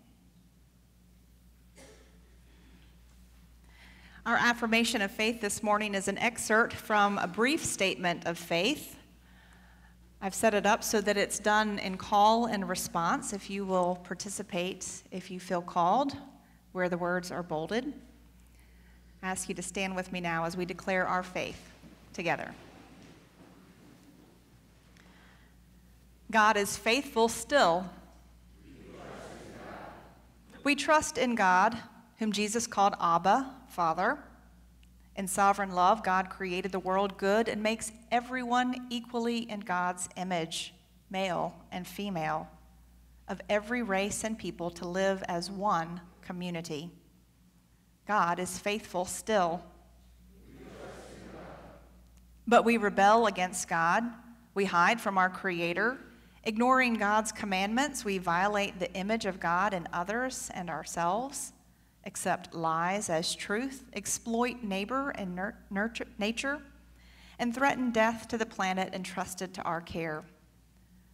[4.27, 8.97] Our affirmation of faith this morning is an excerpt from a brief statement of faith
[10.23, 13.33] I've set it up so that it's done in call and response.
[13.33, 16.15] If you will participate, if you feel called,
[16.73, 17.91] where the words are bolded.
[19.23, 21.73] I ask you to stand with me now as we declare our faith
[22.13, 22.55] together.
[26.31, 27.89] God is faithful still.
[30.63, 31.77] We trust in God,
[32.19, 34.19] whom Jesus called Abba, Father.
[35.17, 40.75] In sovereign love, God created the world good and makes everyone equally in God's image,
[41.11, 42.49] male and female,
[43.27, 46.91] of every race and people to live as one community.
[48.07, 49.63] God is faithful still.
[52.47, 54.05] But we rebel against God.
[54.55, 55.99] We hide from our Creator.
[56.45, 61.53] Ignoring God's commandments, we violate the image of God in others and ourselves
[62.05, 65.39] accept lies as truth, exploit neighbor and
[65.71, 66.61] nurture, nature,
[67.39, 70.25] and threaten death to the planet entrusted to our care.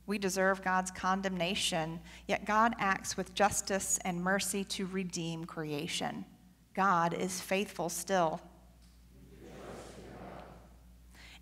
[0.06, 1.98] We deserve God's condemnation,
[2.28, 6.24] yet God acts with justice and mercy to redeem creation.
[6.74, 8.40] God is faithful still.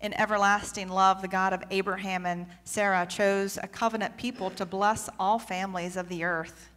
[0.05, 5.09] In everlasting love, the God of Abraham and Sarah chose a covenant people to bless
[5.19, 6.69] all families of the earth.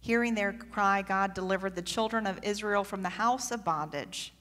[0.00, 4.32] Hearing their cry, God delivered the children of Israel from the house of bondage.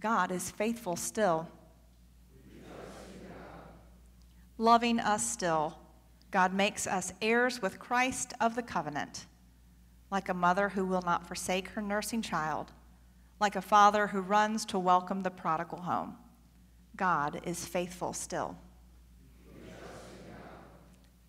[0.00, 1.46] God is faithful still.
[4.58, 5.78] Loving us still,
[6.32, 9.26] God makes us heirs with Christ of the covenant,
[10.10, 12.72] like a mother who will not forsake her nursing child,
[13.38, 16.16] like a father who runs to welcome the prodigal home.
[16.96, 18.56] God is faithful still.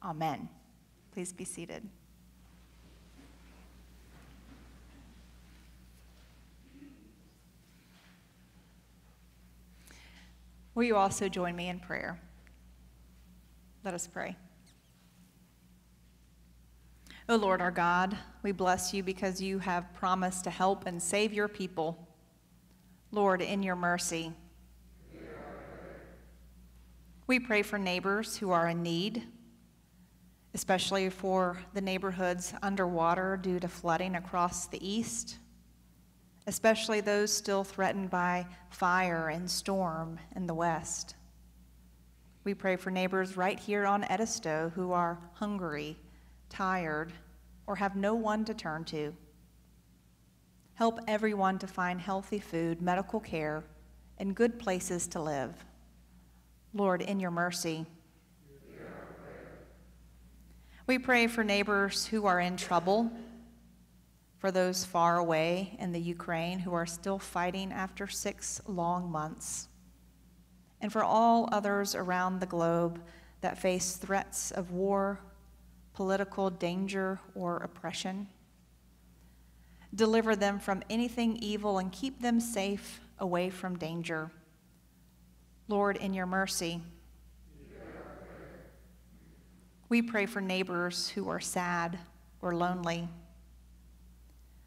[0.04, 0.50] Amen.
[1.12, 1.88] Please be seated.
[10.76, 12.20] Will you also join me in prayer?
[13.86, 14.36] Let us pray.
[17.30, 21.32] O Lord our God, we bless you because you have promised to help and save
[21.32, 22.08] your people.
[23.12, 24.34] Lord, in your mercy,
[27.26, 29.24] we pray for neighbors who are in need,
[30.54, 35.38] especially for the neighborhoods underwater due to flooding across the east,
[36.48, 41.16] especially those still threatened by fire and storm in the west.
[42.44, 45.96] We pray for neighbors right here on Edisto who are hungry,
[46.50, 47.14] tired,
[47.68, 49.16] or have no one to turn to.
[50.74, 53.64] Help everyone to find healthy food, medical care,
[54.18, 55.54] and good places to live.
[56.74, 57.86] Lord, in your mercy.
[60.88, 63.12] We pray for neighbors who are in trouble,
[64.40, 69.70] for those far away in the Ukraine who are still fighting after six long months,
[70.82, 73.02] and for all others around the globe
[73.42, 75.22] that face threats of war,
[75.94, 78.28] political danger, or oppression.
[79.96, 84.32] Deliver them from anything evil and keep them safe away from danger.
[85.68, 86.82] Lord, in your mercy.
[89.90, 92.00] We pray for neighbors who are sad
[92.42, 93.08] or lonely.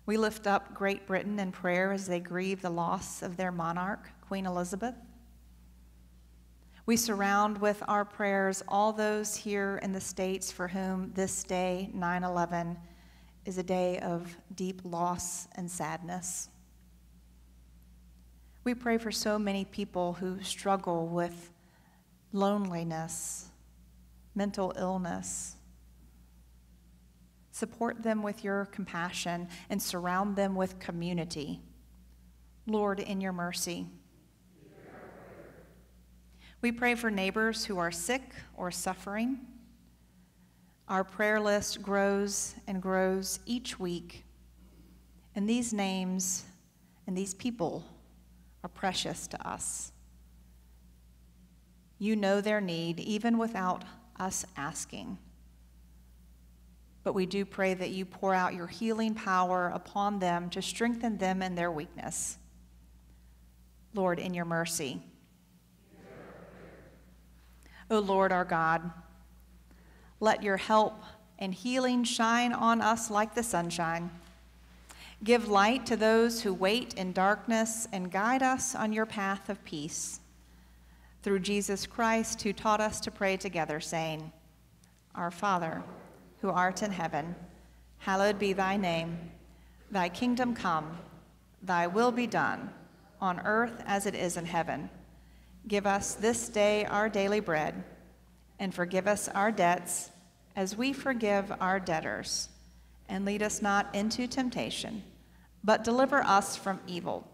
[0.07, 4.09] We lift up Great Britain in prayer as they grieve the loss of their monarch,
[4.29, 4.95] Queen Elizabeth.
[6.87, 11.91] We surround with our prayers all those here in the States for whom this day,
[11.93, 12.77] 9 11,
[13.45, 16.49] is a day of deep loss and sadness.
[18.67, 21.53] We pray for so many people who struggle with
[22.33, 23.49] loneliness,
[24.35, 25.55] mental illness.
[27.53, 31.61] Support them with your compassion and surround them with community.
[32.67, 33.87] Lord, in your mercy.
[36.61, 39.39] We pray for neighbors who are sick or suffering.
[40.89, 44.25] Our prayer list grows and grows each week.
[45.37, 46.47] And these names
[47.07, 47.85] and these people
[48.63, 49.93] are precious to us.
[51.99, 53.85] You know their need even without
[54.19, 55.19] us asking.
[57.03, 61.19] But we do pray that you pour out your healing power upon them to strengthen
[61.19, 62.39] them in their weakness.
[63.95, 65.01] Lord, in your mercy.
[67.89, 68.91] O Lord our God,
[70.19, 71.03] let your help
[71.39, 74.11] and healing shine on us like the sunshine.
[75.25, 79.65] Give light to those who wait in darkness and guide us on your path of
[79.65, 80.21] peace.
[81.23, 84.31] Through Jesus Christ, who taught us to pray together, saying,
[85.15, 85.83] Our Father,
[86.43, 87.35] who art in heaven,
[87.99, 89.19] hallowed be thy name.
[89.91, 90.99] Thy kingdom come,
[91.63, 92.71] thy will be done,
[93.21, 94.91] on earth as it is in heaven.
[95.67, 97.83] Give us this day our daily bread,
[98.59, 100.11] and forgive us our debts
[100.55, 102.51] as we forgive our debtors
[103.09, 105.03] and lead us not into temptation,
[105.63, 107.27] but deliver us from evil.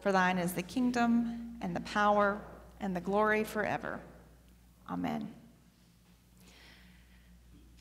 [0.00, 2.40] For thine is the kingdom, and the power,
[2.80, 4.00] and the glory forever.
[4.88, 5.28] Amen.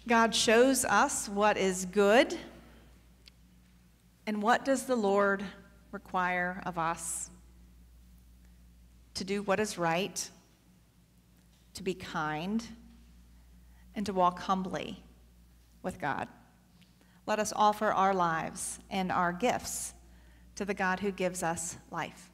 [0.07, 2.37] God shows us what is good,
[4.25, 5.43] and what does the Lord
[5.91, 7.29] require of us?
[9.15, 10.29] To do what is right,
[11.73, 12.65] to be kind,
[13.95, 15.03] and to walk humbly
[15.81, 16.27] with God
[17.27, 19.93] let us offer our lives and our gifts
[20.55, 22.31] to the God who gives us life.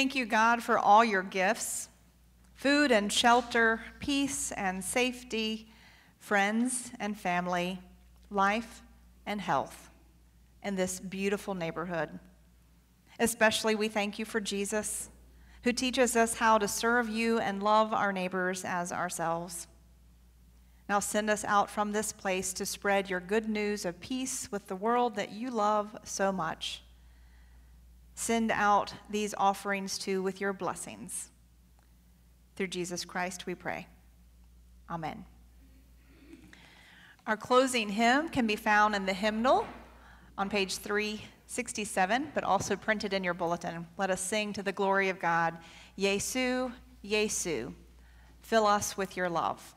[0.00, 1.90] Thank you, God, for all your gifts
[2.54, 5.68] food and shelter, peace and safety,
[6.18, 7.78] friends and family,
[8.30, 8.80] life
[9.26, 9.90] and health
[10.62, 12.08] in this beautiful neighborhood.
[13.18, 15.10] Especially, we thank you for Jesus,
[15.64, 19.66] who teaches us how to serve you and love our neighbors as ourselves.
[20.88, 24.66] Now send us out from this place to spread your good news of peace with
[24.66, 26.80] the world that you love so much.
[28.14, 31.30] Send out these offerings too with your blessings.
[32.56, 33.86] Through Jesus Christ we pray.
[34.90, 35.24] Amen.
[37.26, 39.66] Our closing hymn can be found in the hymnal
[40.36, 43.86] on page 367, but also printed in your bulletin.
[43.98, 45.58] Let us sing to the glory of God.
[45.98, 46.72] Yesu,
[47.04, 47.72] Yesu,
[48.42, 49.74] fill us with your love.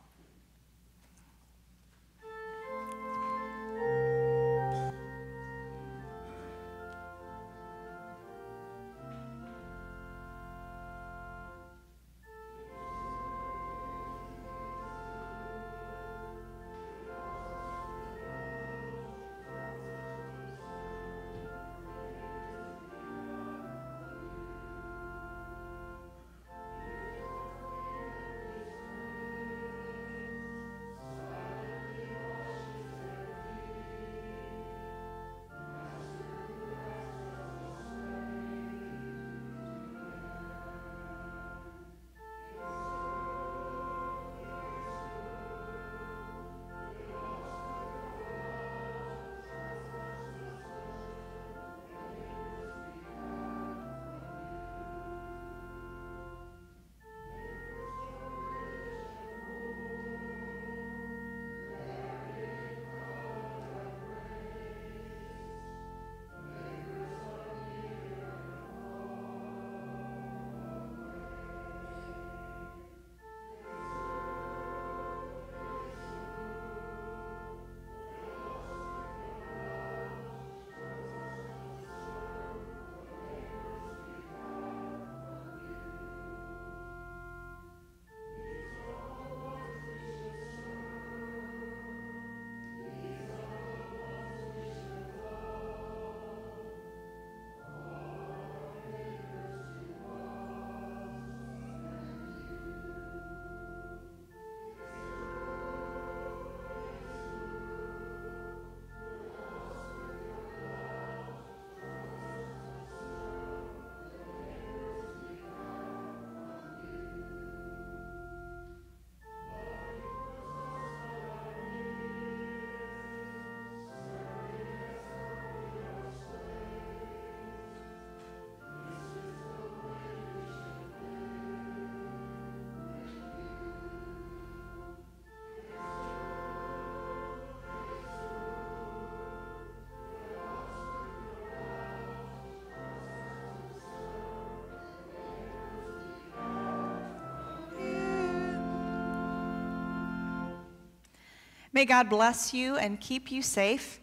[151.74, 154.00] May God bless you and keep you safe.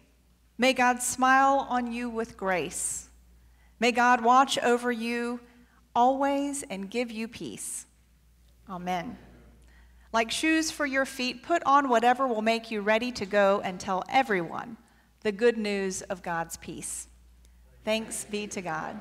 [0.58, 3.08] May God smile on you with grace.
[3.78, 5.40] May God watch over you
[5.94, 7.86] always and give you peace.
[8.68, 9.16] Amen.
[10.12, 13.78] Like shoes for your feet, put on whatever will make you ready to go and
[13.78, 14.76] tell everyone
[15.22, 17.06] the good news of God's peace.
[17.84, 19.00] Thanks be to God.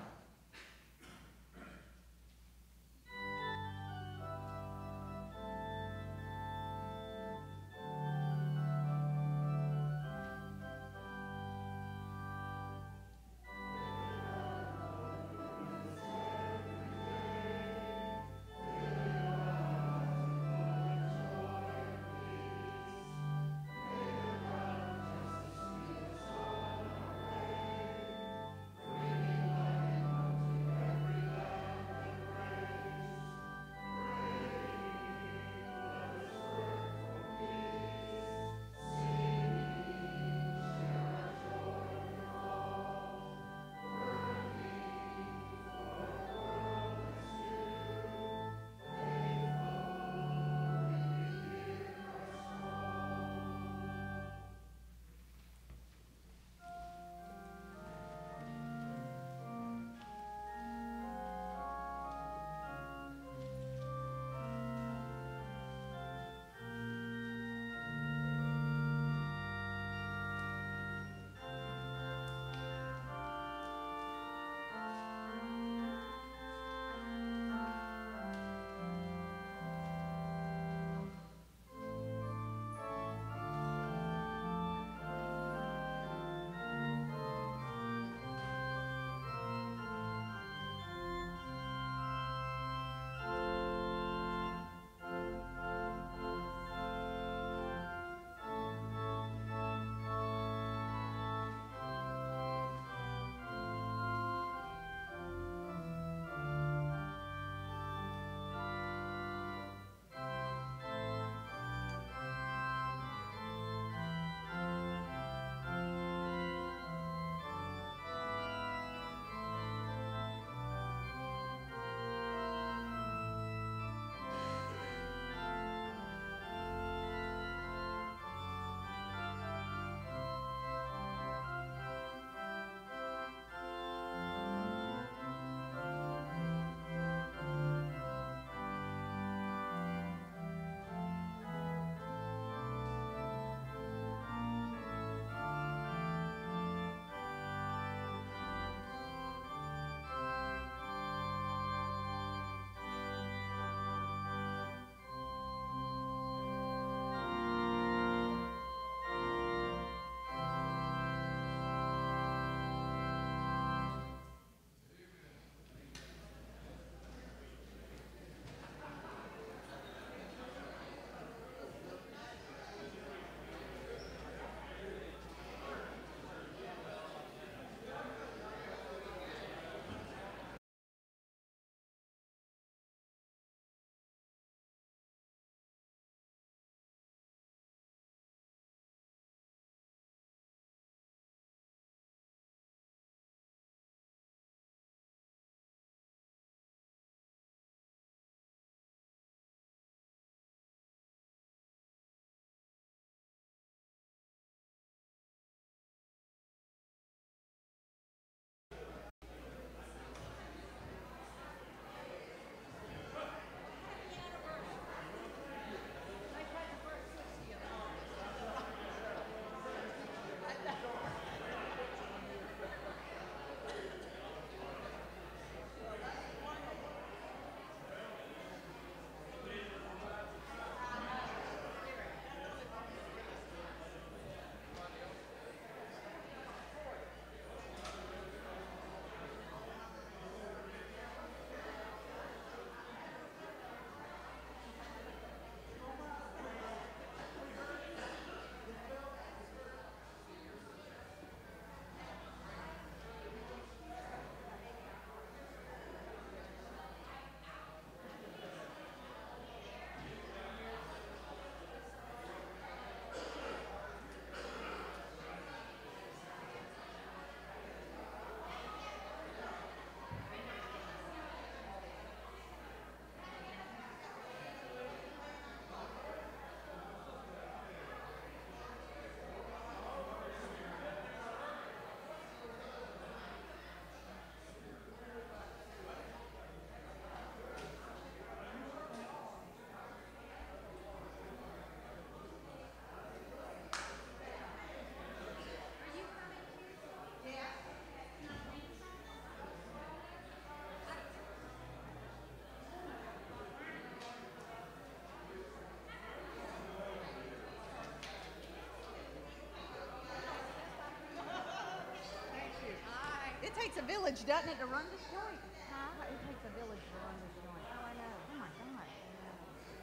[313.60, 315.36] Takes a village, doesn't it, to run this joint?
[315.68, 316.08] Huh?
[316.08, 317.66] It takes a village to run this joint.
[317.76, 318.16] Oh, I know.
[318.32, 318.88] Oh my God.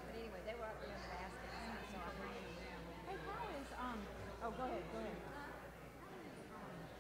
[0.09, 1.49] But anyway, they were up there in the basket,
[1.93, 2.81] so I bring them down.
[3.05, 4.01] Hey, how is um?
[4.49, 4.81] Oh, go ahead.
[4.81, 5.21] Go ahead.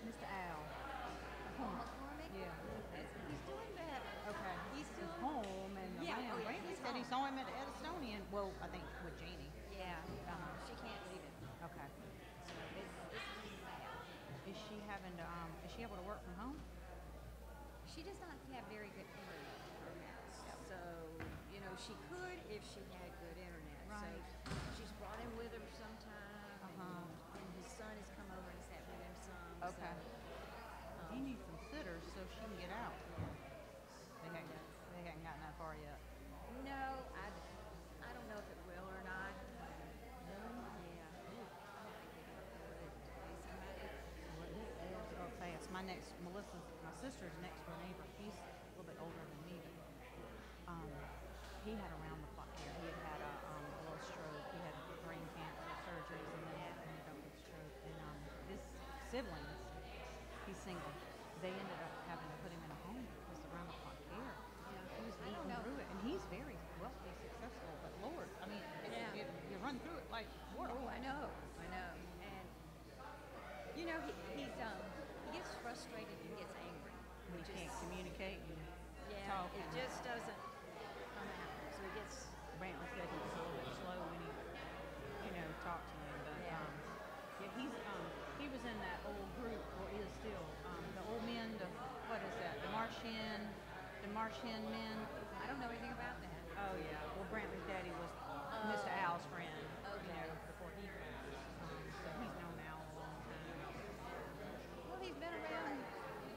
[0.05, 0.27] Mr.
[0.29, 0.61] Al.
[1.65, 1.81] Home
[2.37, 2.53] Yeah.
[3.25, 4.01] He's doing better.
[4.37, 4.57] Okay.
[4.77, 5.13] He's still.
[5.25, 8.21] home and Yeah, oh, yeah, said he saw him at Edistonian.
[8.29, 9.49] Well, I think with Janie.
[9.73, 9.97] Yeah.
[10.29, 10.69] Uh-huh.
[10.69, 11.35] She can't leave it.
[11.73, 11.89] Okay.
[12.45, 13.81] So it's, it's just sad.
[14.45, 15.53] Is she having to um?
[15.69, 16.57] Is she able to work from home?
[17.93, 20.41] She does not have very good internet in her house.
[20.73, 20.79] So,
[21.53, 23.81] you know, she could if she had good internet.
[23.93, 24.25] Right.
[24.49, 26.65] So she's brought him with her sometime.
[26.65, 26.81] Uh-huh.
[26.81, 29.69] And, and his son has come over and sat with him some.
[29.77, 29.95] Okay.
[30.97, 32.97] So, He needs some sitters so she can get out.
[34.25, 34.65] They haven't,
[34.97, 36.01] they haven't gotten that far yet.
[36.65, 36.85] no,
[37.15, 37.27] I,
[38.01, 39.33] I don't know if it will or not.
[40.27, 40.57] Really?
[40.99, 41.33] Yeah.
[41.37, 43.71] Ooh, I don't think they can afford it to pay somebody.
[44.37, 45.66] Well, this adds up fast.
[45.77, 49.61] My next, Melissa, my sister's next door neighbor, he's a little bit older than me,
[49.61, 49.77] but
[50.73, 50.89] um,
[51.69, 52.73] he had around the clock care.
[52.81, 54.41] He had had a, um, a little stroke.
[54.57, 54.73] He had
[55.05, 57.77] brain cancer surgeries and then ended up with stroke.
[57.85, 58.17] And um,
[58.49, 58.61] his
[59.13, 59.53] siblings,
[60.49, 60.97] he's single.
[61.45, 64.01] They ended up having to put him in a home because of around the clock
[64.17, 64.33] care.
[64.33, 65.61] He was I don't know.
[65.61, 67.77] through it, and he's very wealthy, successful.
[67.85, 69.13] But Lord, I mean, Yeah.
[69.13, 70.25] it, you run through it like
[70.57, 70.73] water.
[70.73, 71.29] Oh, I know,
[71.61, 71.91] I know.
[72.25, 72.49] And
[73.77, 74.81] you know, he, he's um,
[75.67, 76.95] frustrated and gets angry,
[77.35, 78.55] When which you can't communicate and
[79.11, 79.51] yeah, talk.
[79.51, 80.39] it just doesn't
[81.19, 81.59] come out.
[81.75, 82.31] So he gets
[82.63, 84.31] Brantley said he was a little bit slow when he,
[85.27, 86.15] you know, talked to him.
[86.23, 86.55] But Yeah.
[86.63, 86.71] um,
[87.43, 88.07] yeah, he's um,
[88.39, 91.51] he was in that old group, or is still, um, the old men.
[91.59, 91.67] The
[92.07, 92.55] what is that?
[92.63, 93.39] The Martian,
[94.07, 94.97] the Martian men.
[95.43, 96.43] I don't know anything about that.
[96.63, 96.95] Oh yeah.
[97.19, 98.13] Well, Brantley's daddy was
[98.71, 98.87] Mr.
[99.03, 99.51] Al's friend.
[99.51, 100.15] You Okay.
[100.15, 101.43] know, before he passed.
[101.59, 103.51] Um, so he's known Al a long time.
[104.97, 105.77] Well, he's been around.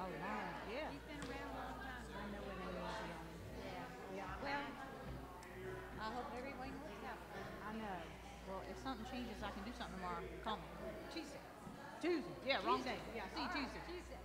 [0.03, 0.51] Oh, long.
[0.67, 0.91] Yeah.
[0.91, 2.03] He's been around a long time.
[2.11, 2.75] I know what it is.
[2.75, 4.19] Yeah.
[4.19, 4.27] Yeah.
[4.27, 4.43] Yeah.
[4.43, 4.67] Well,
[6.03, 7.23] I hope everything works out.
[7.63, 7.99] I know.
[8.51, 10.27] Well, if something changes, I can do something tomorrow.
[10.43, 10.67] Call me.
[11.15, 11.39] Tuesday.
[12.03, 12.35] Tuesday.
[12.43, 12.99] Yeah, wrong day.
[13.15, 13.83] Yeah, see you Tuesday.
[13.87, 14.19] Tuesday.